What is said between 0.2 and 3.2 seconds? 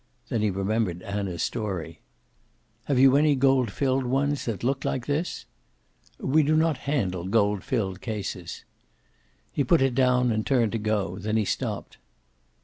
Then he remembered Anna's story. "Have you